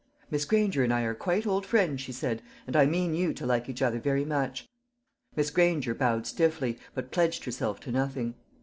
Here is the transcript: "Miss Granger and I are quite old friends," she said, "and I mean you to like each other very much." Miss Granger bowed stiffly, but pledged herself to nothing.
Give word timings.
"Miss 0.31 0.45
Granger 0.45 0.83
and 0.83 0.91
I 0.91 1.03
are 1.03 1.13
quite 1.13 1.45
old 1.45 1.63
friends," 1.63 2.01
she 2.01 2.11
said, 2.11 2.41
"and 2.65 2.75
I 2.75 2.87
mean 2.87 3.13
you 3.13 3.35
to 3.35 3.45
like 3.45 3.69
each 3.69 3.83
other 3.83 3.99
very 3.99 4.25
much." 4.25 4.67
Miss 5.35 5.51
Granger 5.51 5.93
bowed 5.93 6.25
stiffly, 6.25 6.79
but 6.95 7.11
pledged 7.11 7.45
herself 7.45 7.79
to 7.81 7.91
nothing. 7.91 8.33